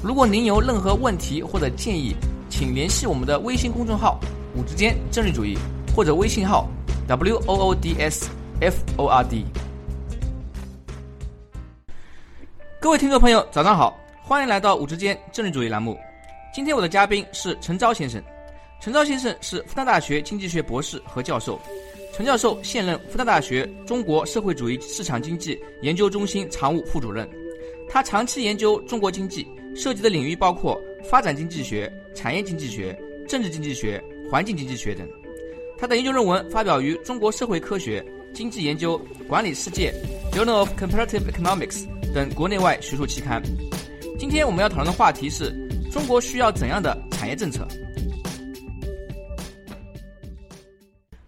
[0.00, 2.14] 如果您有任何问题或者建议，
[2.48, 4.20] 请联系我们的微信公众号
[4.54, 5.58] “五之间政治主义”
[5.92, 6.68] 或者微信号
[7.08, 8.30] “w o o d s
[8.60, 9.44] f o r d”。
[12.80, 15.98] 各位听众朋友，早上好，欢迎来到“五之间政治主义”栏目。
[16.54, 18.22] 今天我的嘉宾是陈钊先生。
[18.80, 21.60] 陈钊先生是复旦大学经济学博士和教授。
[22.14, 27.28] 陈教授现任复旦大学中国社会主义市场经济研究中心常务副主任。
[27.90, 35.08] 他长期研究中国经济，涉及的领域包括发展经济学、产业经济学、政治经济学、环境经济学等。
[35.78, 39.94] 他的研究论文发表于《中国社会科学经济研究管理世界》
[40.36, 43.40] （Journal of Comparative Economics） 等国内外学术期刊。
[44.18, 45.54] 今天我们要讨论的话题是：
[45.92, 47.64] 中国需要怎样的产业政策？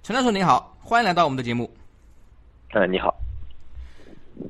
[0.03, 0.77] 陈教授您好。
[0.81, 1.73] 欢迎来到我们的节目。
[2.75, 3.15] 嗯，你好。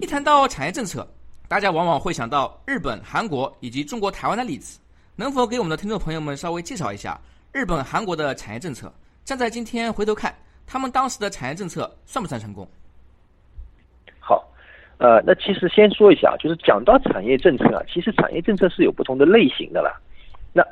[0.01, 1.07] 一谈到产业政策，
[1.51, 4.79] 大家往往会想到日本、韩国以及中国台湾的例子。
[5.17, 7.21] 能否给我们的听众朋友们稍微介绍一下
[7.53, 8.89] 日本、韩国的产业政策？
[9.25, 10.33] 站在今天回头看，
[10.65, 12.65] 他们当时的产业政策算不算成功？
[14.21, 14.49] 好，
[14.99, 20.01] 呃，那其实先说一下，就是讲到产业政策啊，其实产业政策是有不同的类型的啦。
[20.53, 20.65] 那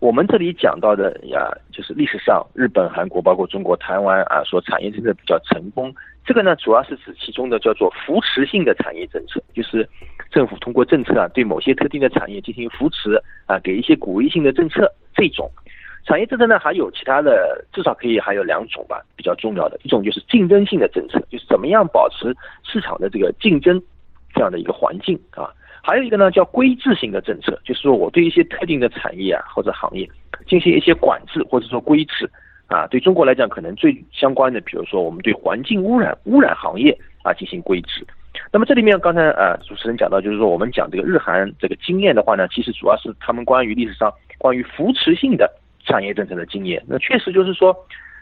[0.00, 5.94] 我们这里讲到的呀，就是历史上日本、韩国，包括中国台湾啊，说产业政策比较成功。
[6.28, 9.88] 这个呢，主要是指其中的叫做扶持性的产业政策，就是
[10.30, 14.92] 政府通过政策啊，对某些特定的产业进行扶持啊，给一些鼓励性的政策。
[15.14, 15.50] 这种
[16.04, 23.82] 产业政策呢，还有其他的，至少可以还有两种吧，比较重要的一种就是竞争性的政策，就是怎么样保持市场的这个竞争
[24.34, 25.48] 这样的一个环境啊。
[25.82, 30.06] 还有一个呢，叫规制性的政策，就是说我对一些特定的产业啊或者行业
[30.46, 32.30] 进行一些管制或者说规制
[32.68, 32.86] 啊。
[32.86, 38.06] 对中国来讲，可能最相关的，比如说我们对环境污染污染行业啊进行规制。
[38.52, 45.50] 那么这里面刚才啊主持人讲到，就是说我们讲这个日韩这个经验的话呢，其实主要是他们关于历史上关于扶持性的
[45.84, 46.80] 产业政策的经验。
[46.86, 47.76] 那确实就是说，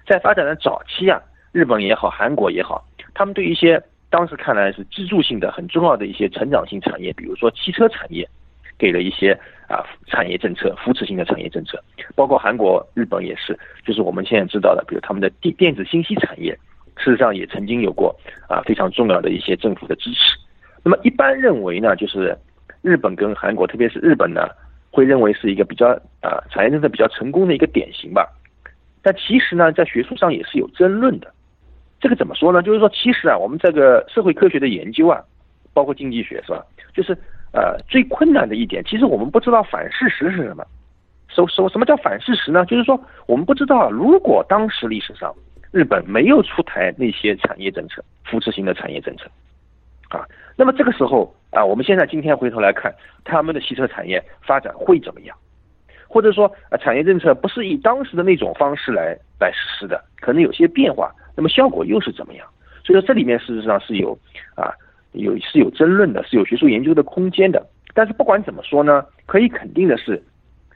[0.06, 1.20] 在发展的早期啊，
[1.52, 8.26] 日本也好，韩国也好，他们对一些当时看来是支柱性的、很重要的一些成长性产业，比如说汽车产业，
[8.78, 9.32] 给了一些
[9.68, 11.82] 啊产业政策、扶持性的产业政策，
[12.14, 16.52] 包括韩国、日本也是，就是我们现在知道的，比如他们的电电子信息产业，
[16.96, 18.14] 事实上也曾经有过
[18.48, 20.38] 啊非常重要的一些政府的支持。
[20.82, 22.36] 那么一般认为呢，就是
[22.82, 24.48] 日本跟韩国，特别是日本呢，
[24.90, 25.88] 会认为是一个比较
[26.20, 28.28] 啊产业政策比较成功的一个典型吧。
[29.02, 31.32] 但其实呢，在学术上也是有争论的。
[31.98, 32.62] 这个怎么说呢？
[32.62, 35.20] 就是说，其实啊，我们这个社会科学的研究啊，
[35.72, 36.64] 包括经济学是吧？
[36.92, 37.16] 就是
[37.56, 40.62] 呃，最困难的一点，其实我们不知道反事实是什么。
[41.28, 42.66] 什什什么叫反事实呢？
[42.66, 45.34] 就是说，我们不知道如果当时历史上
[45.72, 49.24] 日本没有出台那些产业政策、扶持型的产业政策
[50.10, 50.20] 啊，
[50.54, 52.94] 那么这个时候啊，我们现在今天回头来看，
[53.24, 55.34] 他们的汽车产业发展会怎么样？
[56.06, 61.10] 或者说啊，产业政策不是以当时的那种方式来来实施的，可能有些变化。
[61.34, 62.46] 那么效果又是怎么样？
[62.84, 64.16] 所以说这里面事实上是有
[64.54, 64.72] 啊
[65.16, 67.66] 有是有争论的，是有学术研究的空间的。
[67.94, 70.22] 但是不管怎么说呢，可以肯定的是，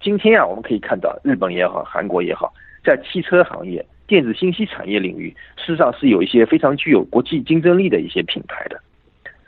[0.00, 2.52] 今天啊我们可以看到日本也好，韩国也好，
[2.84, 8.80] 在汽车行业、电子信息产业领域，事实上是有一些非常具有国际竞争力的一些品牌的。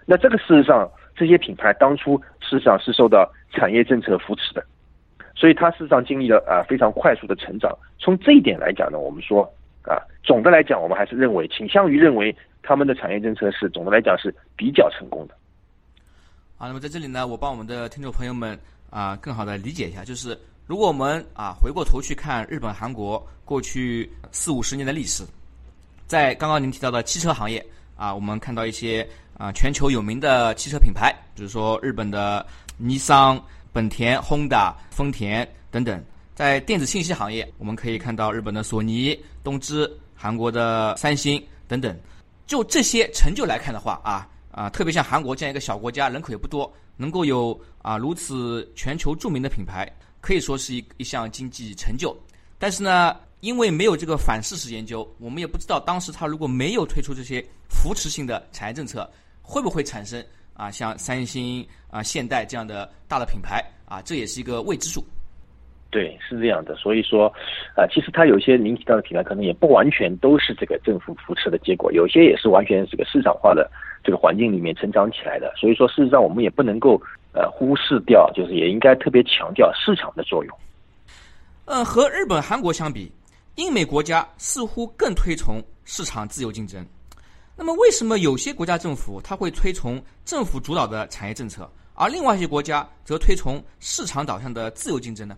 [0.07, 4.65] 那这个事实上，这些品牌当初事实上是受到产业政策扶持的，
[5.35, 7.71] 所以它事实上经历了啊非常快速的成长。
[7.99, 9.51] 从这一点来讲呢，我们说。
[9.85, 12.33] 啊，总的来讲，我们还是认为倾向于认为
[12.63, 15.35] 他们的产业政策是总的来讲是比较成功的。
[16.57, 18.59] 好，那么在这里呢，我帮我们的听众朋友们
[18.89, 25.25] 啊，更好的理解一下，就是如果我们啊回过头去看日本、韩国过去四五十年的历史，
[26.07, 27.65] 在刚刚您提到的汽车行业
[27.97, 29.07] 啊，我们看到一些
[29.37, 33.43] 啊全球有名的汽车品牌，比如说日本的尼桑、
[33.73, 36.03] 本田、Honda、丰田等等。
[36.35, 41.95] 在电子信息行业，我们可以看到日本的索尼、东芝、韩国的三星等等。
[42.47, 49.91] 就这些成就来看的话，啊啊，特别像韩国这样一个小国家，人口也不多，能够有啊如此全球著名的品牌，
[50.21, 52.17] 可以说是一一项经济成就。
[52.59, 59.11] 但是呢，因为没有这个反事实研究，我们也不知道当时他如果没有推出这些扶持性的产业政策，
[59.41, 60.25] 会不会产生
[60.55, 65.05] 啊像三星啊、现代这样的大的品牌啊，这也是一个未知数。
[65.93, 66.75] 对，是这样的。
[66.75, 67.27] 所以说，
[67.77, 73.71] 啊，其实它有些您提到的品牌，可能也不完全都是这个政府扶持的结果，有些也是完全这个市场化的
[74.03, 75.53] 这个环境里面成长起来的。
[75.55, 76.99] 所以说，事实上我们也不能够
[77.35, 80.59] 呃忽视掉，就是也应该特别强调市场的作用。
[81.67, 83.13] 嗯，和日本、韩国相比，
[83.57, 86.83] 英美国家似乎更推崇市场自由竞争。
[87.55, 91.71] 那么，为什么有些国家政府它会推崇政府主导的产业政策？
[91.95, 95.37] 而另外一些国家则推崇市场导向的自由竞争呢？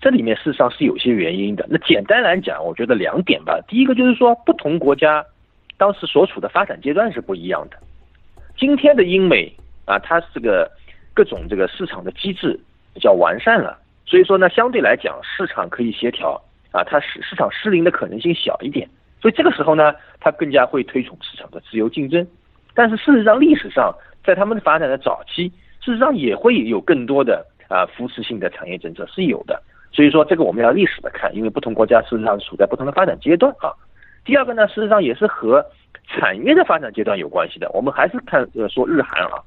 [0.00, 1.66] 这里面事实上是有些原因的。
[1.68, 3.58] 那简单来讲，我觉得两点吧。
[3.66, 5.24] 第一个就是说，不同国家
[5.76, 7.76] 当时所处的发展阶段是不一样的。
[8.56, 9.52] 今天的英美
[9.86, 10.70] 啊，它这个
[11.14, 12.58] 各种这个市场的机制
[12.94, 16.40] 比较完善了，所以说呢，相对来讲市场可以协调
[16.70, 18.88] 啊，它市市场失灵的可能性小一点。
[19.20, 22.24] 所以这个时候呢，它更加会推崇市场的自由竞争。
[22.72, 23.92] 但是事实上，历史上
[24.24, 25.48] 在他们发展的早期，
[25.80, 29.60] 事实上也会有更多的啊扶持性的产业政策是有的。
[29.90, 33.72] 所以说，这个我们要历史的看，因为不同国家事实上处在不同的发展阶段啊。
[34.24, 35.64] 第二个呢，事实上也是和
[36.06, 37.70] 产业的发展阶段有关系的。
[37.72, 39.40] 我们还是看呃说日韩啊，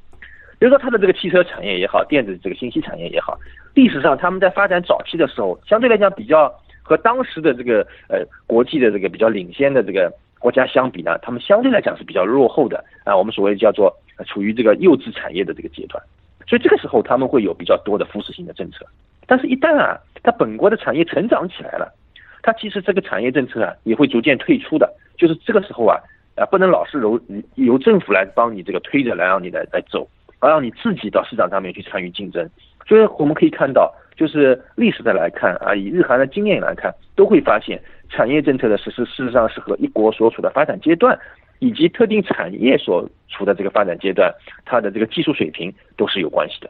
[0.59, 3.37] 比如说它的这个汽车产业也好，电子这个信息产业也好，
[3.73, 6.51] 历史上他们在发展早期的时候，相对来讲比较
[6.81, 13.15] 和当时的这个呃国际的这个比较领先的这个国家相比呢，他们相对来讲是比较落后的啊。
[13.15, 13.95] 我们所谓叫做
[14.25, 16.03] 处于这个幼稚产业的这个阶段，
[16.47, 18.85] 所以这个时候他们会有比较多的扶持性的政策。
[19.27, 21.93] 但是，一旦啊，它本国的产业成长起来了，
[22.41, 24.91] 它其实这个产业政策啊也会逐渐退出的。
[25.17, 25.97] 就是这个时候啊，
[26.35, 27.21] 啊，不能老是由
[27.55, 30.05] 由政府来帮你这个推着来让你来来走，
[30.39, 32.49] 而让你自己到市场上面去参与竞争。
[32.85, 41.17] 所以我们可以看到，就是历史的来看啊，以日韩的经验来看，都会发现产业政策的实施事实上是和一国所处的发展阶段，
[41.61, 44.33] 以及特定产业所处的这个发展阶段，
[44.65, 46.69] 它的这个技术水平都是有关系的。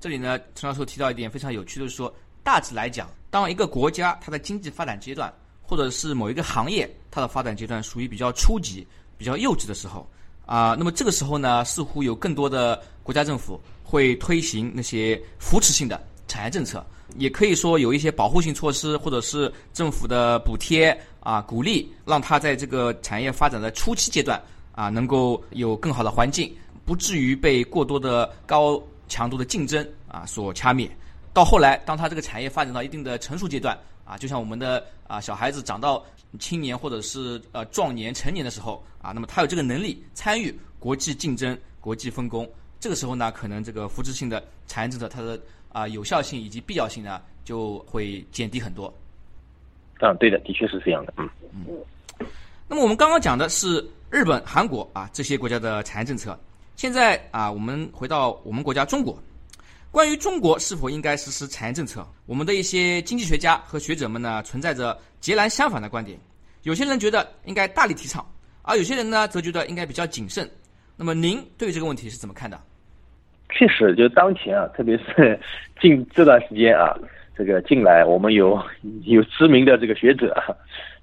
[0.00, 2.12] 这里呢，陈教授提到一点非常有趣，就是说，
[2.42, 5.30] 大致来讲，当一个国家它的经济发展阶段，
[5.60, 8.86] 或者是某一个行业它的发展阶段属于比较初级、
[9.18, 10.08] 比较幼稚的时候，
[10.46, 16.82] 啊，那么这个时候呢，似乎有更多的国家政府会推行那些扶持性的产业政策，
[17.16, 24.42] 也可以说有一些保护性措施，或者是政府的补贴啊，鼓励让它在这个产业发展的初期阶段
[24.72, 26.54] 啊，能够有更好的环境，
[26.84, 28.82] 不至于被过多的高。
[29.08, 30.90] 强度的竞争啊，所掐灭。
[31.32, 36.04] 到后来，当他这个产业发展到一定的成熟阶段啊，就像我们的啊小孩子长到
[36.40, 42.50] 青年或者是呃壮年成年的时候啊，那么他有这个能力参与国际竞争、国际分工。
[42.80, 45.40] 这个时候呢，可能这个扶持性的产业政策它的
[45.76, 48.86] 啊有效性以及必要性呢就会减低很多。
[50.00, 51.12] 啊，对的，的确是这样的。
[51.18, 52.26] 嗯嗯。
[52.66, 56.38] 那么我们刚刚讲的是日本、韩国啊这些国家的产业政策。
[56.76, 59.22] 现在啊，我们回到我们国家中国，
[59.90, 66.18] 关于中国是否应该实施产业政策，我们的一些经济学家和学者们呢，存在着截然相反的观点。
[66.62, 68.26] 有些人觉得应该大力提倡，
[68.62, 70.50] 而有些人呢，则觉得应该比较谨慎。
[70.96, 72.60] 那么您对这个问题是怎么看的？
[73.50, 75.38] 确实，就当前啊，特别是
[75.80, 76.96] 近这段时间啊，
[77.36, 78.60] 这个近来我们有
[79.04, 80.54] 有知名的这个学者啊，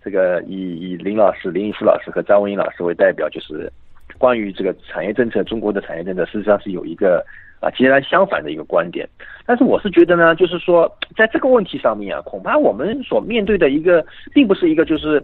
[0.04, 3.72] 这个以以林老师、林毅夫老师和张文英老师为代表，就是。
[4.20, 7.26] 关于这个产业政策，中国的产业政策事实上是有一个
[7.60, 9.10] 啊截然相反的一个观点。
[9.46, 15.22] 但是我是觉得呢，就是说在这个问题上面啊，恐怕我们所面对的一个并不是一个就是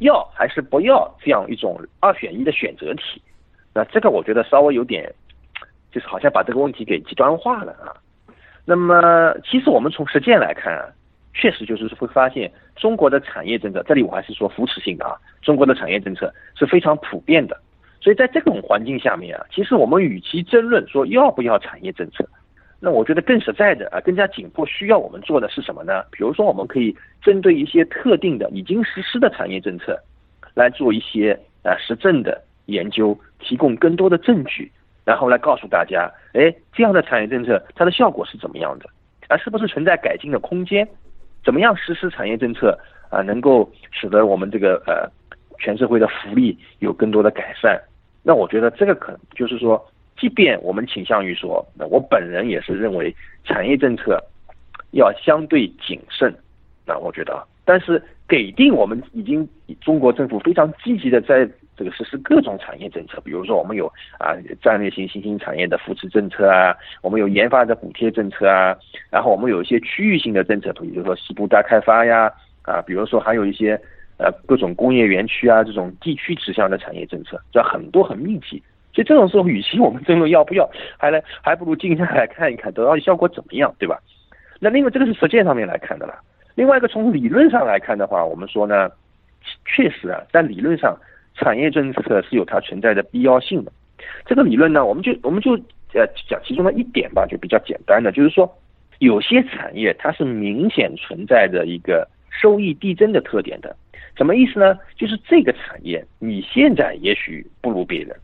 [0.00, 3.22] 要还是不要这样一种二选一的选择题。
[3.72, 5.10] 那这个我觉得稍微有点，
[5.92, 7.94] 就是好像把这个问题给极端化了啊。
[8.64, 10.86] 那么其实我们从实践来看啊，
[11.34, 17.56] 确实就是会发现中国的产业政策，这里我还是说扶持性的啊，中国的产业政策是非常普遍的。
[18.00, 22.28] 所以在这种环境下面啊，其实我们与其争论说要不要产业政策，
[22.80, 26.02] 那我觉得更实在的啊，更加紧迫需要我们做的是什么呢？
[26.10, 29.96] 比如说，我们可以针对一些特定的已经实施的产业政策，
[30.54, 34.70] 来做一些啊实证的研究，提供更多的证据，
[35.04, 38.86] 然后来告诉大家，哎，这样的产业政策它的效果是怎么样的，
[39.28, 40.86] 啊，是不是存在改进的空间？
[41.44, 42.78] 怎么样实施产业政策
[43.10, 45.10] 啊，能够使得我们这个呃
[45.58, 47.80] 全社会的福利有更多的改善？
[48.22, 49.84] 那我觉得这个可能就是说，
[50.16, 54.22] 即便我们倾向于说，那我本人也是认为产业政策
[54.92, 56.32] 要相对谨慎。
[56.86, 59.48] 那我觉得，但是给定我们已经
[59.80, 63.86] 中国政府非常积极的在这个实施各种产业政策，比如说我们有
[64.18, 68.76] 啊战略性新兴产业的扶持政策啊，我们有研发的补贴政策啊，
[69.10, 72.30] 然后我们有一些区域性的政策，比如说西部大开发呀，
[72.62, 73.80] 啊，比如说还有一些。
[74.18, 78.62] 呃，各种工业园区啊，这种地区指向的产业政策，这很多很密集。
[78.94, 83.98] 所以这种时候，与其我们争论要不要，还来还不如静下来看一看，得到效果怎么样，对吧？
[84.60, 86.14] 那另外这个是实践上面来看的了。
[86.54, 88.90] 另外一个从理论上来看的话，我们说呢，
[89.64, 90.96] 确实啊，在理论上，
[91.34, 93.72] 产业政策是有它存在的必要性的。
[94.26, 95.52] 这个理论呢，我们就我们就
[95.94, 98.50] 呃讲其中的一点吧，就比较简单的，就是说
[98.98, 103.74] 有些产业它是明显存在着一个收益递增的特点的。
[104.14, 104.78] 什么意思呢？
[104.94, 108.14] 就是这个产业你现在也许不如别人，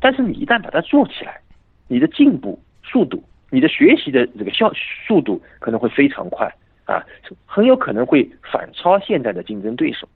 [0.00, 1.40] 但是你一旦把它做起来，
[1.88, 4.72] 你的进步速度、你的学习的这个效
[5.06, 6.48] 速度可能会非常快。
[6.90, 7.06] 啊，
[7.46, 10.08] 很有可能会反超现在的竞争对手。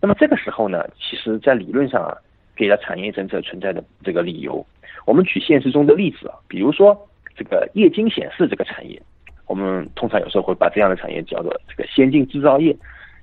[0.00, 2.16] 那么这个时候呢，其实在理论上啊，
[2.56, 4.64] 给了产业政策存在的这个理由。
[5.04, 6.96] 我们举现实中的例子啊，比如说
[7.36, 9.00] 这个液晶显示这个产业，
[9.46, 12.74] 我们通常有时候会把这样的产业叫做这个先进制造业。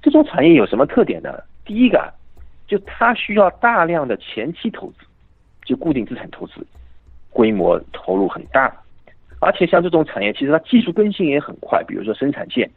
[0.02, 1.42] 这种产业有什么特点呢？
[1.64, 2.14] 第一个，
[2.68, 5.06] 就它需要大量的前期投资，
[5.64, 6.66] 就固定资产投资，
[7.30, 8.76] 规模投入很大，
[9.40, 12.70] 而且像这种产业，其实它技术更新也很快，比如说生产线。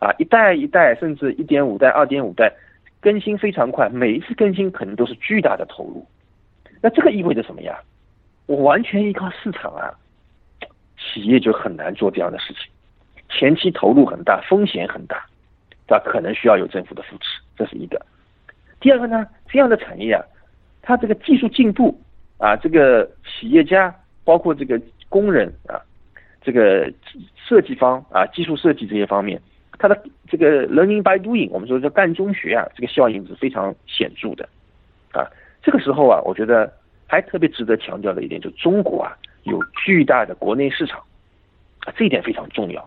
[0.00, 2.52] 啊，一代一代，甚至一点五代、二点五代，
[3.00, 6.04] 更新非常快，每一次更新可能都是巨大的投入。
[6.82, 7.78] 那这个意味着什么呀？
[8.46, 9.92] 我完全依靠市场啊，
[10.98, 12.62] 企业就很难做这样的事情。
[13.28, 15.24] 前期投入很大，风险很大，
[15.86, 16.02] 对吧？
[16.04, 18.00] 可能需要有政府的扶持，这是一个。
[18.80, 20.24] 第二个呢，这样的产业啊，
[20.80, 21.96] 它这个技术进步
[22.38, 24.80] 啊，这个企业家包括这个
[25.10, 25.78] 工人啊，
[26.40, 26.90] 这个
[27.36, 29.40] 设计方啊，技术设计这些方面。
[29.80, 34.46] 它的这个 learning by doing，我们说叫干中学啊，这个效应是非常显著的，
[35.12, 35.24] 啊，
[35.62, 36.70] 这个时候啊，我觉得
[37.06, 41.00] 还特别值得强调的一点，就中国啊有巨大的国内市场，
[41.86, 42.86] 啊，这一点非常重要。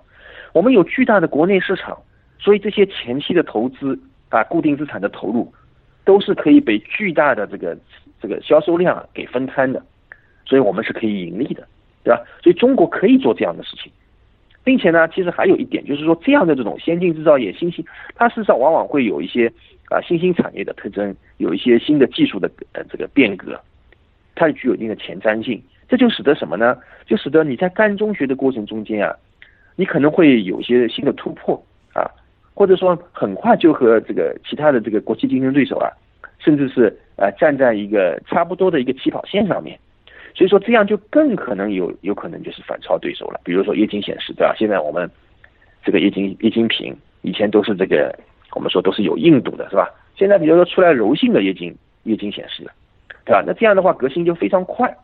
[0.54, 1.98] 我们有巨大的国内市场，
[2.38, 5.52] 所以这些前期的投资啊，固定资产的投入，
[6.06, 7.76] 都是可以被巨大的这个
[8.22, 9.84] 这个销售量给分摊的，
[10.46, 11.68] 所以我们是可以盈利的，
[12.04, 12.22] 对吧？
[12.44, 13.92] 所以中国可以做这样的事情。
[14.64, 17.84] 并且呢，其实还有一点，就是说这样的这种先进制造业、新兴，
[18.16, 19.52] 它事实上往往会有一些
[19.90, 23.60] 啊新兴产业的特征，有一些新的技术的呃这个变革，
[24.36, 25.62] 它具有一定的前瞻性。
[25.90, 26.78] 这就使得什么呢？
[27.06, 29.14] 就使得你在干中学的过程中间啊，
[29.76, 31.62] 你可能会有一些新的突破
[31.94, 32.10] 啊，
[32.54, 35.92] 或者说很快就和这个其他的这个国际竞争对手啊，
[36.40, 39.78] 甚至是呃站在一个差不多的一个起跑线上面。
[40.36, 43.40] 所以说这样就更可能有有可能就是反超对手了。
[43.44, 44.56] 比如说液晶显示，对吧？
[44.58, 45.10] 现在我们
[45.84, 48.18] 这个液晶液晶屏以前都是这个
[48.56, 49.90] 我们说都是有硬度的，是吧？
[50.16, 52.64] 现在比如说出来柔性的液晶液晶显示，
[53.26, 53.44] 对吧？
[53.46, 54.96] 那这样的话革新就非常快，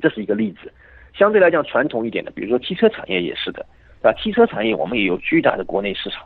[0.00, 0.72] 这是一个例子。
[1.14, 3.66] 相对来讲传统一点的，比如说汽车产业也是的，
[4.02, 6.24] 啊，汽车产业我们也有巨大的国内市场。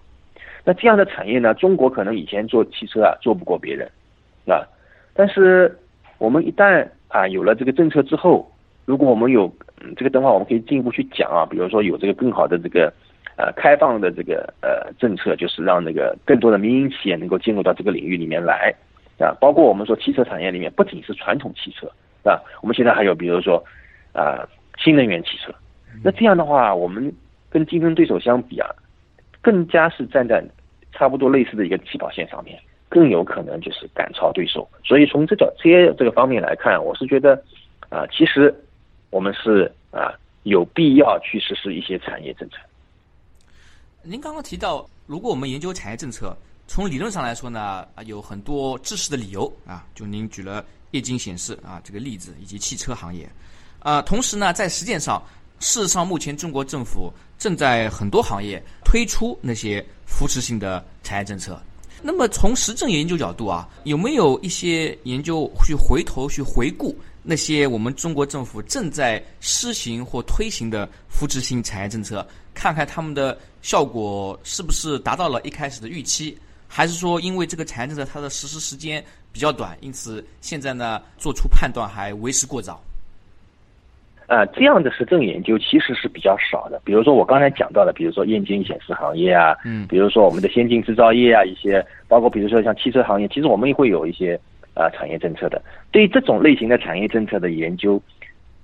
[0.64, 3.90] 那这样的产业呢，中国可能以前做汽车啊做不过别人，
[4.46, 4.62] 啊，
[5.14, 5.76] 但是
[6.18, 8.50] 我们一旦啊，有了这个政策之后，
[8.86, 9.44] 如果我们有
[9.84, 12.90] 嗯，这个等会我们可以进一步去讲啊，比如说有这个更好的这个
[13.36, 18.74] 呃开放的这个呃政策，就是让那个更多的民营企业能够进入到这个领域里面来
[19.18, 21.86] 啊，包括我们说汽车产业里面不仅是传统汽车
[22.24, 23.62] 啊，我们现在还有比如说
[24.14, 25.52] 啊新能源汽车，
[26.02, 27.12] 那这样的话，我们
[27.50, 28.70] 跟竞争对手相比啊，
[29.42, 30.42] 更加是站在
[30.92, 32.58] 差不多类似的一个起跑线上面。
[32.92, 37.42] 更有可能就是赶超对手，所以从这个这些这个方面来看，我是觉得，
[37.88, 38.54] 啊，其实
[39.08, 42.56] 我们是啊有必要去实施一些产业政策。
[44.02, 53.26] 您刚刚提到，如果我们研究产业政策，从理论上来说呢，啊有很多支持的理由啊，就您举了液晶显示啊这个例子，以及汽车行业，
[53.78, 55.22] 啊，同时呢，在实践上，
[55.60, 61.58] 事实上目前中国政府正在很多行业推出那些扶持性的产业政策。
[62.02, 82.82] 那么从实证研究角度啊，有没有一些研究去回头去回顾那些我们中国政府正在施行或推行的扶持性产业政策，看看他们的效果是不是达到了一开始的预期，还是说因为这个产业政策它的实施时间比较短，因此现在呢做出判断还为时过早？
[84.32, 86.80] 啊，这样的实证研究其实是比较少的。
[86.86, 94.40] 比如说我刚才讲到的，比如说液晶显示行业啊，嗯，比如说我们的先进制造业啊，一些包括比如说像汽车行业，其实我们也会有一些
[94.72, 95.60] 啊产业政策的。
[95.90, 98.00] 对于这种类型的产业政策的研究，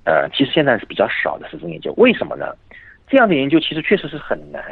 [0.05, 1.93] 呃，其实现在是比较少的实证研究。
[1.99, 2.47] 为什么呢？
[3.07, 4.63] 这样的研究其实确实是很难，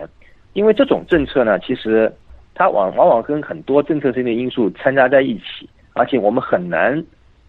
[0.54, 2.10] 因为这种政策呢，其实
[2.54, 6.98] 它往往往跟很多政策性的因素掺杂在一起，而且我们很难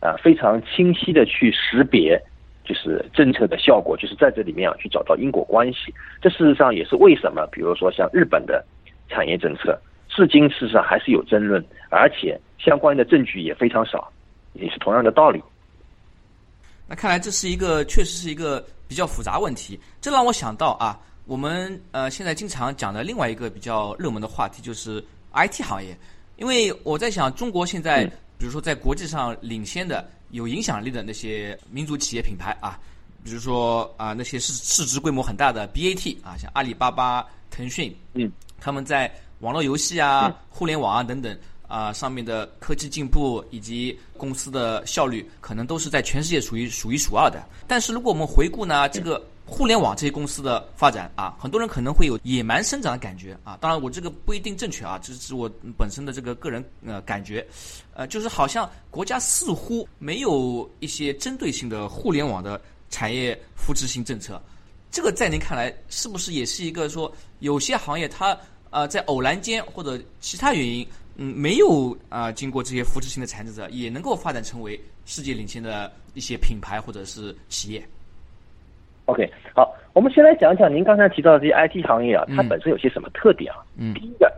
[0.02, 2.22] 啊非常清晰的去识别。
[2.68, 5.94] 就是政策的效果，就是在这里面啊去找到因果关系。
[6.22, 8.62] 这事实上也是为什么，比如说像日本的
[9.08, 14.12] 产业政策，至今事实上还是有争论，而且相关的证据也非常少，
[14.54, 15.42] 也是同样的道理。
[16.88, 19.80] 那看来这是一个确实是一个比较复杂问题。
[20.02, 25.02] 这让我想到啊，我们呃现在经常讲的另外一个比较热门的话题就是
[25.34, 25.98] IT 行业，
[26.36, 28.06] 因为我在想，中国现在
[28.38, 32.80] 比如说在国际上领先的、有影响力的那些民族企业品牌啊，
[33.24, 47.44] 比如说啊那些市市值规模很大的 BAT 啊，像阿里巴巴、腾讯，嗯，他们在网络游戏啊、互联网啊等等啊上面的科技进步以及公司的效率，可能都是在全世界属于数一数二的。
[47.68, 53.58] 但是如果我们回顾呢，这个互联网这些公司的发展啊，很多人可能会有野蛮生长的感觉啊。
[53.62, 57.48] 当然，我这个不一定正确啊，这是我本身的这个个人呃感觉，
[57.94, 64.40] 呃，就是好像国家似乎没有一些针对性的互联网的产业扶持性政策。
[64.92, 68.38] 这个在您看来，是不是也是一个说有些行业它
[68.70, 70.86] 呃在偶然间或者其他原因，
[71.16, 77.88] 嗯，没有啊经过这些扶持性的产业政策，也能够发展成为世界领先的一些品牌或者是企业
[79.08, 83.60] ？OK，好，我们先来讲一讲您刚才提到的这些 IT 行业啊，它本身有些什么特点啊？
[83.78, 84.32] 嗯，第一个，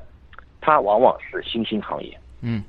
[0.62, 2.64] 它往往是新兴行业，嗯，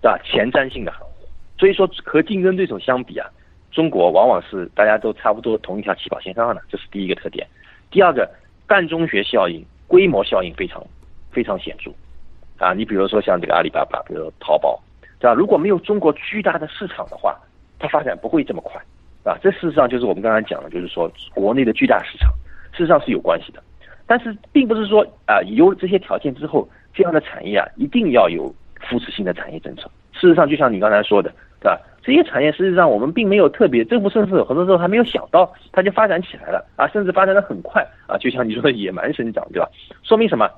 [0.00, 0.18] 对吧？
[0.24, 1.28] 前瞻性的行业，
[1.58, 3.28] 所以说和竞争对手相比啊，
[3.70, 7.46] 中国往往是大家都差不多同一条起跑线上的，这是第一个特点。
[7.90, 8.28] 第二个，
[8.66, 10.82] 干中学效应、规模效应非常
[11.30, 11.90] 非常显著
[12.58, 12.72] 啊！
[12.72, 14.80] 你比如说像这个阿里巴巴，比如说淘宝，
[15.20, 15.34] 对吧？
[15.34, 17.38] 如果没有中国巨大的市场的话，
[17.78, 18.80] 它发展不会这么快。
[19.24, 22.32] 啊，这事实上就是我们刚才讲的，就是说国内的巨大市场，
[22.72, 23.62] 事实上是有关系的。
[24.06, 29.90] 但是并不是说啊，有了这些条件之后，这样的产业啊一定要有扶持性的产业政策。
[30.12, 31.80] 事实上，就像你刚才说的，对吧？
[32.02, 39.68] 这些产业实际上我们并没有特别，政府甚至很多时候还没有想到，它就发展起来了啊，甚至发展的很快啊，就像你说的野蛮生长，对吧？
[40.02, 40.50] 说明什么？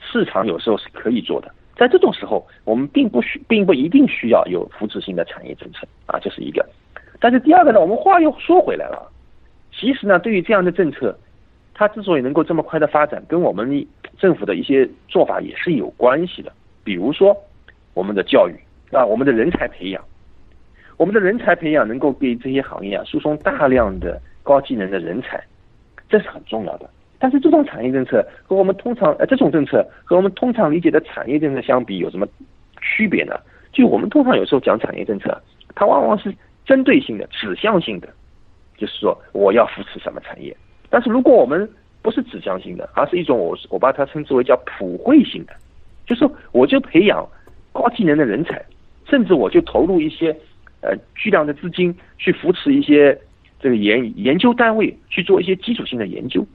[0.00, 1.50] 市场有时候是可以做的。
[1.76, 6.68] 在这种时候，我们并不需，并不一定需要有扶持性的产业政策啊，这是一个。
[7.22, 9.12] 但是第二个呢，我们话又说回来了，
[9.70, 11.14] 其实呢，对于这样的政策，
[11.74, 13.86] 它之所以能够这么快的发展，跟我们
[14.18, 16.50] 政府的一些做法也是有关系的。
[16.82, 17.36] 比如说，
[17.92, 18.54] 我们的教育
[18.90, 20.02] 啊，我们的人才培养，
[20.96, 25.38] 我们的人才培养能够给这些行业啊输送大量的高技能的人才，
[26.08, 26.88] 这是很重要的。
[27.18, 32.26] 但是这种产业政策和我们通常呃这种政策和我们通常理解的产业政策相比有什么
[32.80, 33.38] 区别呢？
[33.72, 35.38] 就我们通常有时候讲产业政策，
[35.74, 36.34] 它往往是。
[36.64, 38.08] 针对性的、指向性的，
[38.76, 40.56] 就是说我要扶持什么产业。
[40.88, 41.68] 但是如果我们
[42.02, 45.52] 不是指向性的，而是一种我我把它称之为叫普惠性的，
[46.06, 47.26] 就是我就培养
[47.72, 48.64] 高技能的人才，
[49.06, 50.34] 甚至我就投入一些
[50.80, 53.16] 呃巨量的资金去扶持一些
[53.60, 56.46] 这个研研究单位去做一些基础性的研究。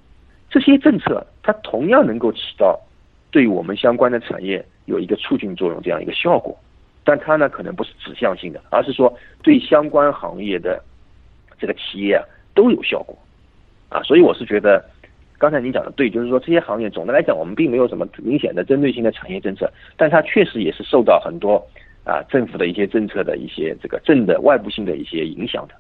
[0.50, 2.80] 这些政策它同样能够起到
[3.30, 6.58] 对我们相关的产业有一个促进作用这样一个效果。
[7.06, 10.84] 但它呢，可能不是指向性的，而是说对相关行业的
[11.60, 13.16] 这个企业啊都有效果，
[13.90, 14.84] 啊，所以我是觉得，
[15.38, 21.56] 刚才您讲的对，就是说这些行业总的来讲，我们并没有什么明显的针对性的产业政策，但它确实也是受到很多
[22.04, 25.76] 啊政府的一些政策的一些这个正的外部性的一些影响的。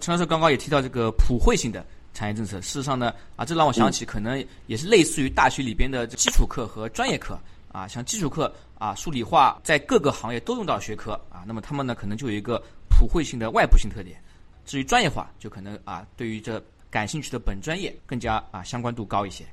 [0.00, 7.38] 陈老师刚刚也提到这个普惠性的产业政策，事实上呢，啊，这让我想起可能也是类似于大学里边的基础课和专业课。
[7.78, 14.20] 啊，像基础课啊，数理化在各个行业都用到学科啊，那么他们呢可能就有一个普惠性的外部性特点。
[14.64, 16.60] 至于专业化，就可能啊，对于这
[16.90, 19.44] 感兴趣的本专业更加啊相关度高一些。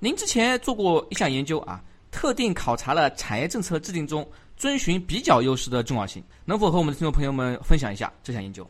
[0.00, 8.68] 您之前做过一项研究啊，特定考察了产业政策制定中遵循比较优势的重要性，能否和我们的听众朋友们分享一下这项研究？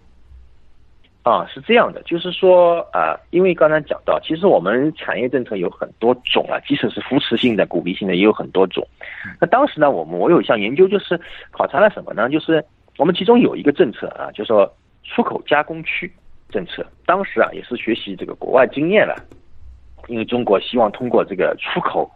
[1.22, 8.86] 啊，是这样的，就是说啊，因为刚才讲到，其实我们产业政策有很多种啊，即使是扶持性的、鼓励性的也有很多种。
[9.38, 12.30] 那当时呢，我们我有一项研究，就是考察了什么呢？
[12.30, 12.64] 就是
[12.96, 14.72] 我们其中有一个政策啊，就说
[15.04, 16.10] 出口加工区
[16.48, 16.86] 政策。
[17.04, 19.14] 当时啊，也是学习这个国外经验了，
[20.06, 22.10] 因为中国希望通过这个出口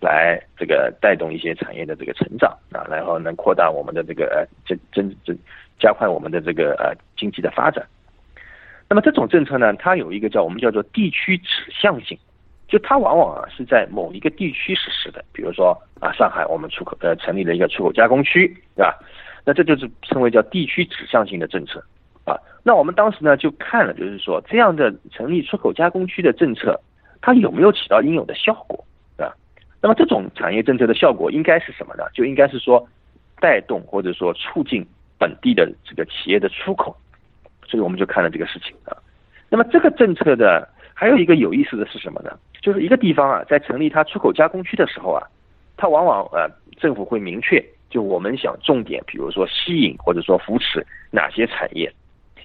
[0.00, 5.34] 来这个带动一些产业的这个成长啊，然后能扩大我们的这个呃增增增
[5.78, 7.82] 加快我们的这个呃经济的发展。
[8.90, 12.18] 那么这种政策呢，它有一个叫我们叫做地区指向性，
[12.66, 15.24] 就它往往啊是在某一个地区实施的。
[15.32, 18.98] 比如说啊，上海我们出口呃成立了一个出口加工区，对吧？
[19.44, 21.80] 那这就是称为叫地区指向性的政策
[22.24, 22.36] 啊。
[22.64, 26.76] 那我们当时呢就看了，就是说这样的成立出口加工区的政策，
[27.22, 28.84] 它有没有起到应有的效果，
[29.16, 29.32] 对吧？
[29.80, 32.02] 那么这种产业政策的效果应该是什么呢？
[32.12, 32.84] 就应该是说
[33.40, 34.84] 带动或者说促进
[35.16, 36.96] 本地的这个企业的出口。
[37.70, 38.96] 所以我们就看了这个事情啊，
[39.48, 42.36] 那么这个政策的还有一个有意思的是什么呢？
[42.60, 45.22] 就是一个地方啊，在成立它出口加工区的时候啊，
[45.76, 51.90] 它往往呃政府会明确，就我们想重点，比如说吸引或者说扶持哪些产业，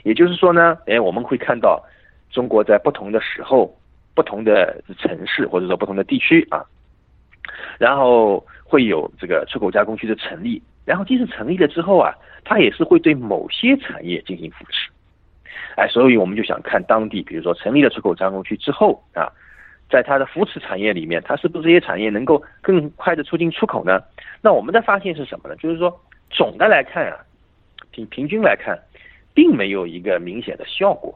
[0.03, 1.83] 也就是说呢，哎，我们会看到
[2.29, 3.75] 中国在不同的时候
[4.13, 6.63] 不同的城市或者说不同的地区啊，
[7.79, 14.89] 然后会有这个出口加工区的成立，然后即使成立了之后啊，它也是会对某些产业进行扶持，
[15.75, 19.31] 哎，所以我们就想看当地，比如说成立了出口加工区之后啊，
[19.89, 24.01] 在它的扶持产业里面，它是不是这些产业能够更快的促进出口呢？
[24.41, 25.55] 那我们的发现是什么呢？
[25.57, 27.17] 就是说总的来看啊，
[27.91, 28.77] 平平均来看，
[29.33, 31.13] 并没有一个明显的效果。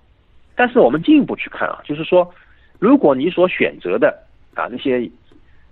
[0.56, 2.30] 但是我们进一步去看啊，就是说，
[2.80, 4.13] 如果你所选择的
[4.56, 5.10] 啊那些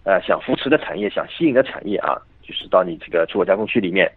[0.03, 4.09] 呃想扶持的产业、想吸引的产业啊，就是到你这个出口加工区里面，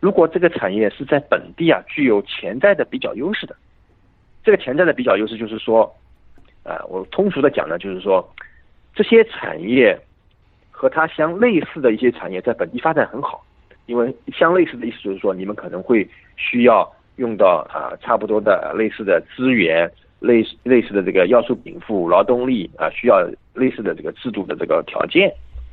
[0.00, 3.56] 如果这个产业是在本地啊具有潜在的比较优势的，
[4.44, 5.82] 这个潜在的比较优势就是说，
[6.62, 8.26] 啊，我通俗的讲呢，就是说
[8.94, 9.98] 这些产业
[10.70, 13.44] 和它相类似的一些产业在本地发展很好，
[13.86, 16.90] 因为相类似的意思就是说，你们可能会需要。
[17.16, 25.32] 用到啊，差不多的类似的资源，类似类似的这个要素禀赋、劳动力啊，需要类似的这个制度的这个条件。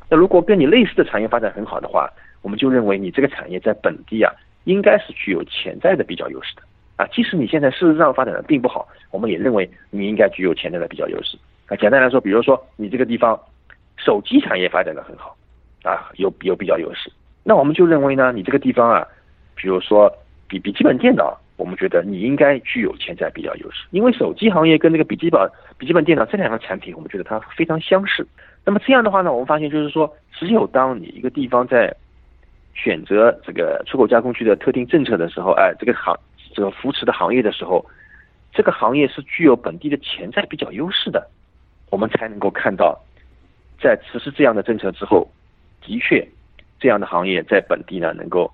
[0.10, 2.10] 那如果跟你类似的产业发展很好的话，
[2.44, 4.32] 我们就认为你这个产业在本地啊，
[4.66, 6.62] 应该是具有潜在的比较优势的
[6.98, 7.08] 啊。
[7.12, 11.76] 即使你现在事实上发展的并不好，我们也认为你应该具有潜在的比较优势啊。
[11.78, 13.40] 简单来说，比如说你这个地方
[13.98, 15.36] 手机产业发展的很好
[15.84, 17.12] 啊，有有比较优势，
[17.44, 19.08] 那我们就认为呢，你这个地方啊，
[19.56, 20.14] 比如说。
[20.46, 28.28] 比笔记本电脑，我们觉得你应该具有潜在比较优势，因为手机行业跟那个笔记本笔记本电脑这两个产品，我们觉得它非常相似。
[28.64, 31.92] 那么这样的话呢，我们发现就是说，只有当你一个地方在
[32.74, 36.18] 选择这个出口加工区的特定政策的时候，哎，这个行
[36.54, 37.86] 这个扶持的行业的时候，
[38.54, 41.28] 这个行业是具有本地的潜在比较优势的，
[41.90, 43.00] 我们才能够看到，
[43.80, 45.28] 在实施这样的政策之后，
[45.82, 46.28] 的确
[46.80, 48.52] 这样的行业在本地呢能够。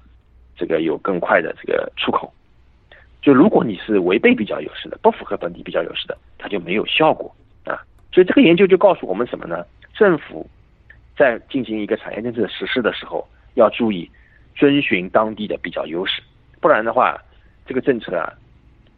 [0.61, 2.29] 这个有更快的这个出口，
[3.21, 7.79] 就如果你是违背比较优势的，不符合本地比较优势的，它就没有效果啊。
[8.11, 9.65] 所以这个研究就告诉我们什么呢？
[9.93, 10.45] 政府
[11.15, 14.09] 在进行一个产业政策实施的时候，要注意
[14.55, 16.21] 遵循当地的比较优势，
[16.59, 17.17] 不然的话，
[17.65, 18.33] 这个政策啊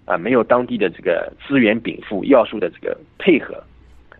[0.05, 3.63] 啊没有当地的这个资源禀赋要素的这个配合，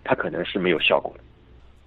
[0.04, 1.24] 它可能是没有效果的。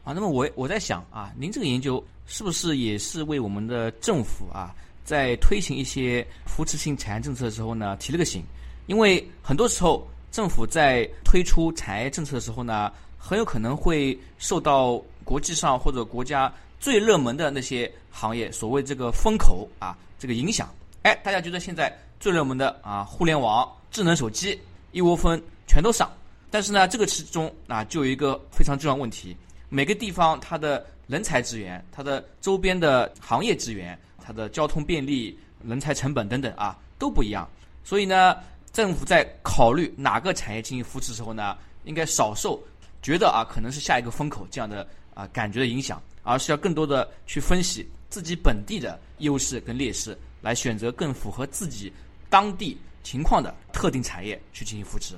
[0.05, 4.75] 啊，那么我我在想啊，您这个研究是不是也是为我们的政府啊？
[5.03, 8.43] 在推行一些扶持性产业政策的时候呢，提了个醒，
[8.87, 16.51] 因为很多时候政府在推出产业政策的时候呢，很有可能会受到国际上或者国家
[16.85, 20.69] 最热门的那些行业所谓这个风口啊这个影响。
[21.01, 24.61] 哎，大家觉得现在最热门的啊互联网、智能手机
[24.93, 26.13] 一窝蜂全都上，
[26.51, 29.35] 但是呢，这个其中啊就有一个非常重要问题，
[29.71, 33.99] 每个地方它的人才资源、它的周边的行业资源。
[34.27, 37.47] 它的交通便利、人才成本等等啊都不一样，
[37.83, 38.37] 所以呢，
[38.73, 42.59] 政府在考虑哪个产业进行扶持时候呢，应该少受
[43.03, 51.93] 觉得啊可能是下一个风口这样的啊感觉的影响，而是要更多的去分析自己本地的优势跟劣势，来选择更符合自己
[52.29, 55.15] 当地情况的特定产业去进行扶持。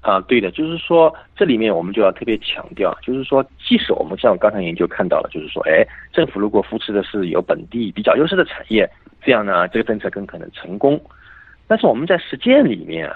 [0.00, 8.88] 啊，对的，就是说这里面我们就要特别强调，就是说，即使我们像刚才研究看到了，就是说，哎，政府如果扶持的是有本地比较优势的产业，
[9.20, 11.00] 这样呢，这个政策更可能成功。
[11.66, 13.10] 但是我们在实践里面，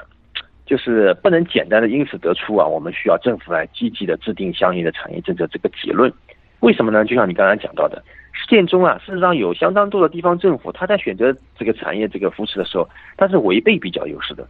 [0.66, 6.12] 就是不能简单的因此得出啊，我们需要政府来积极的制定相应的产业政策这个结论。
[6.62, 7.04] 为什么呢？
[7.04, 8.00] 就像你刚才讲到的，
[8.32, 14.46] 实践中啊，事实上有相当多的地方政府，他在选择这个产业这个扶持的时候，他是违背比较优势的。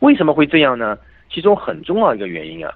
[0.00, 0.98] 为什么会这样呢？
[1.30, 2.72] 其中很重要一个原因啊，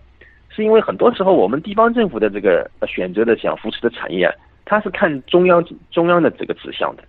[0.51, 4.33] 是因为很多时候我们地方政府的这个选择的想扶持的产业啊，
[4.65, 7.03] 它是看中央中央的这个指向的，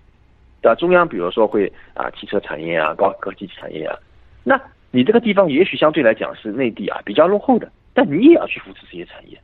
[0.62, 0.76] 对吧？
[0.76, 3.96] 中央比如说会啊汽车产业啊高科技产业啊，
[4.44, 9.40] 那你这个地方也许相对来讲是内地啊比较落后的，但你也要去扶持这些产业，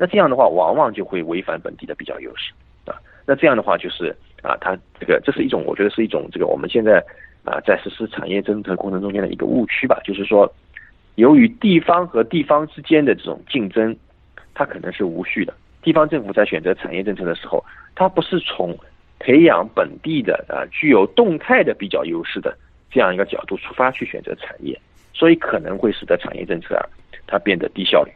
[0.00, 2.50] 那这样的话往往就会违反本地的比较优势
[2.86, 2.96] 啊。
[3.26, 7.04] 那这样的话就是啊，它这个这是一种我觉得是一种这个我们现在
[7.44, 10.50] 啊在实施产业政策过程中间的一个误区吧，就是说。
[11.16, 13.94] 由于地方和地方之间的这种竞争，
[14.54, 15.52] 它可能是无序的。
[15.82, 17.62] 地方政府在选择产业政策的时候，
[17.94, 18.74] 它不是从
[19.18, 22.56] 培养本地的啊具有动态的比较优势的
[22.90, 24.80] 这样一个角度出发去选择产业，
[25.12, 26.86] 所以可能会使得产业政策啊
[27.26, 28.10] 它变得低效率。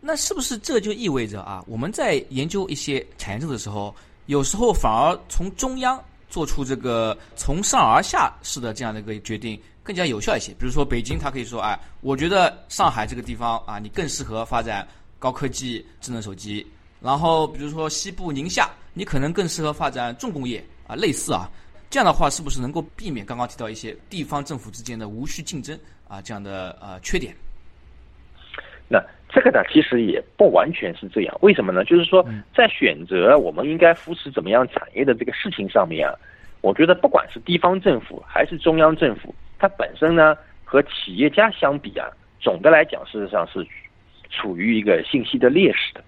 [0.00, 3.94] 那是不是这就意味着啊，我们在研究一些产业政策的时候，
[4.26, 9.60] 有时候反而从中央做出这个从上而下式的这样的一个决定？
[9.82, 10.52] 更加有效一些。
[10.52, 14.86] 比如说北京，它可以说：“哎，我觉得上海这个地方啊，你更适合发展
[15.18, 16.64] 高科技智能手机。”
[17.00, 21.50] 然后比如说西部宁夏，你可能更适合发展重工业啊，类似啊，
[21.88, 27.34] 这样的话是不是能够避免刚刚提到一些地方政府之间的无序竞争啊这样的呃缺点？
[28.86, 31.38] 那这个呢，其实也不完全是这样。
[31.40, 31.84] 为什么呢？
[31.84, 36.12] 就是说，在选择我们应该扶持怎么样产业的这个事情上面啊，
[36.62, 42.08] 我觉得不管是地方政府还是中央政府，它本身呢和企业家相比啊，
[42.40, 43.64] 总的来讲事实上是
[44.30, 46.02] 处于一个信息的劣势的。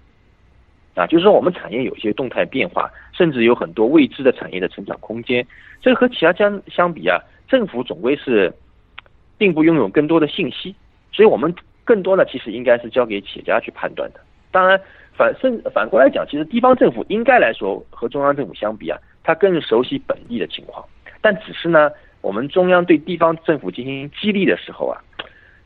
[1.00, 5.46] 啊，就是说我们产业有一些动态变化，甚至有很多未知的产业的成长空间。
[5.80, 8.52] 这个和其他相相比啊，政府总归是
[9.38, 10.74] 并不拥有更多的信息，
[11.12, 11.54] 所以我们。
[11.84, 14.20] 更多呢，其实应该是交给企业家去判断的。
[14.50, 14.80] 当然，
[15.16, 20.84] 反甚反过来讲，其实地方政府应该来说和中央政府相比啊，他更熟悉本地的情况。
[21.20, 21.90] 但只是呢，
[22.20, 25.00] 我们中央对地方政府进行激励的时候啊，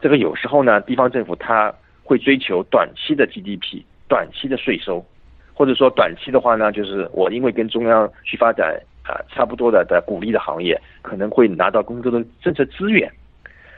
[0.01, 1.75] 这个有时候呢，地方政府他
[2.05, 5.05] 会追求短期的 GDP、短期的税收，
[5.53, 13.11] 或者说短期的话呢，就是我因为跟中央去发展啊差不多的的鼓励的行业，可能会拿到更多的政策资源。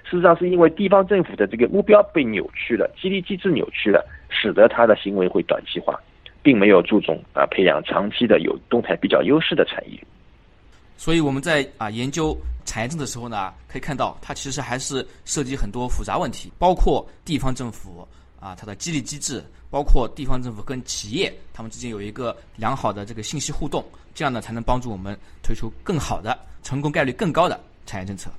[0.09, 6.01] 事实上，是因为地方政府的这个目标被扭曲了，激励机制扭曲了，使得他的行为会短期化，
[6.43, 9.99] 并没有注重啊培养长期的有动态比较优势的产业。
[10.97, 18.09] 所以我们在啊研究产业政的时候呢，可以看到它其实还是涉及很多复杂问题，包括地方政府
[18.41, 28.31] 啊它的激励机制，包括地方政府跟企业他们之间有一个良好的这个信息互动，这样呢才能帮助我们推出更好的、成功概率更高的产业政策。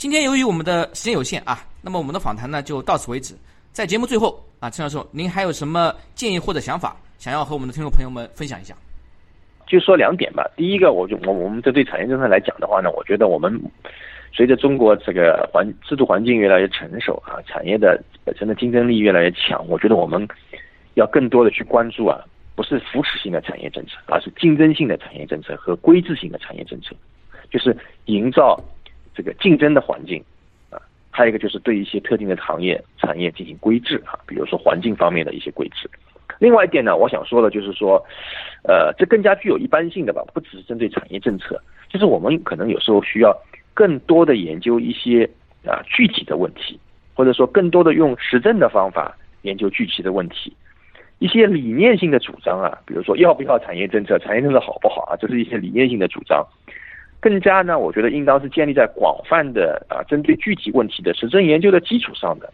[0.00, 3.34] 今天由于我们的时间有限啊，那么我们的访谈呢就到此为止。
[3.70, 8.74] 在节目最后啊，陈教授，您还有什么建议或者想法，想要和我们的听众朋友们分享一下？
[9.66, 10.50] 就说两点吧。
[10.56, 13.60] 第一个，我就我我们这对产业政策来讲的话呢，我觉得我们
[14.32, 20.26] 随着中国这个环制度环境越来越成熟啊，产业的本身的竞争力越来越强，我觉得我们
[20.94, 26.96] 要更多的去关注啊，不是扶持性的产业政策，而是竞争性的产业政策和规制性的产业政策，
[27.50, 28.58] 就是营造。
[29.20, 30.24] 这个竞争的环境
[30.70, 30.80] 啊，
[31.10, 35.90] 还有一个就是对一些特定的行业产业进行规制啊，比如说环境方面的一些规制。
[36.38, 38.02] 另外一点呢，我想说的就是说，
[38.62, 43.36] 呃，这更加具有一般性的吧，不只是针对产业政策，就是我们可能有时候需要
[43.74, 45.28] 更多的研究一些
[45.66, 46.80] 啊具体的问题，
[47.12, 50.56] 或者说更多的用实证的方法研究具体的问题，
[51.18, 56.42] 一些理念性的主张啊，比如说要不要产业政策，产业政策好不好啊，这是一些理念性的主张。
[57.20, 62.50] 更加呢，我觉得应当是建立在广泛的啊，针对具体问题的实证研究的基础上的，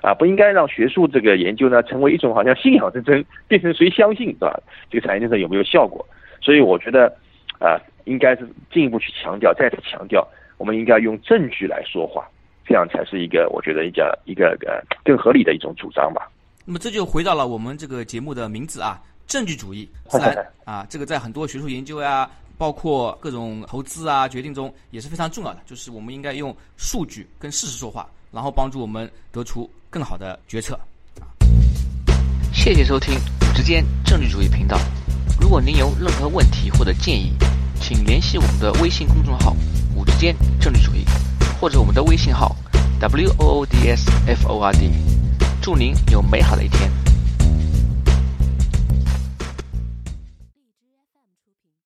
[0.00, 4.58] 啊，不应该让学术这个研究呢成为一种好像信仰之争，变成谁相信是吧？
[4.90, 6.02] 这个产业政策有没有效果？
[6.40, 7.14] 所以我觉得
[7.60, 10.26] 啊，应该是进一步去强调，再次强调，
[10.56, 12.26] 我们应该用证据来说话，
[12.66, 16.30] 这样才是一个我觉得一个一个呃更合理的一种主张吧。
[16.64, 19.88] 那么这就回到了我们这个节目的名字啊，证据主义。
[20.08, 22.28] 自然 啊，这个在很多学术研究呀。
[22.58, 30.78] 包括各种投资啊决定中也是非常重要的，就是我们应该用数据跟事实说话，然后帮助我们得出更好的决策。
[32.52, 34.78] 谢谢收听五之间政治主义频道。
[35.40, 37.32] 如果您有任何问题或者建议，
[37.80, 39.54] 请联系我们的微信公众号
[39.94, 41.04] “五之间政治主义”，
[41.60, 42.56] 或者我们的微信号
[42.98, 44.90] “w o o d s f o r d”。
[45.60, 47.05] 祝您有美好的一天。